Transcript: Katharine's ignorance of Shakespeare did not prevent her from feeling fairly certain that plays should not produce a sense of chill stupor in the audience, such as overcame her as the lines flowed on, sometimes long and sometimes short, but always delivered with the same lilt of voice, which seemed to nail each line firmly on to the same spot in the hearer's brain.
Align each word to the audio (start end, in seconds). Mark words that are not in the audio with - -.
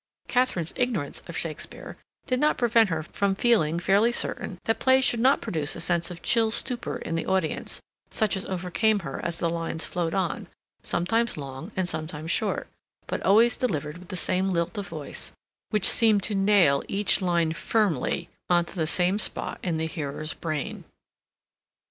Katharine's 0.27 0.73
ignorance 0.77 1.21
of 1.27 1.37
Shakespeare 1.37 1.95
did 2.25 2.39
not 2.39 2.57
prevent 2.57 2.89
her 2.89 3.03
from 3.03 3.35
feeling 3.35 3.77
fairly 3.77 4.11
certain 4.11 4.57
that 4.63 4.79
plays 4.79 5.03
should 5.03 5.19
not 5.19 5.41
produce 5.43 5.75
a 5.75 5.79
sense 5.79 6.09
of 6.09 6.23
chill 6.23 6.49
stupor 6.49 6.97
in 6.97 7.13
the 7.13 7.27
audience, 7.27 7.79
such 8.09 8.35
as 8.35 8.43
overcame 8.47 9.01
her 9.01 9.23
as 9.23 9.37
the 9.37 9.47
lines 9.47 9.85
flowed 9.85 10.15
on, 10.15 10.47
sometimes 10.81 11.37
long 11.37 11.71
and 11.75 11.87
sometimes 11.87 12.31
short, 12.31 12.67
but 13.05 13.21
always 13.21 13.55
delivered 13.55 13.99
with 13.99 14.07
the 14.07 14.15
same 14.15 14.49
lilt 14.49 14.75
of 14.79 14.87
voice, 14.87 15.33
which 15.69 15.85
seemed 15.87 16.23
to 16.23 16.33
nail 16.33 16.81
each 16.87 17.21
line 17.21 17.53
firmly 17.53 18.27
on 18.49 18.65
to 18.65 18.75
the 18.75 18.87
same 18.87 19.19
spot 19.19 19.59
in 19.61 19.77
the 19.77 19.85
hearer's 19.85 20.33
brain. 20.33 20.83